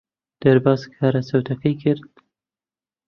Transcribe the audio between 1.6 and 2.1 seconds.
کرد.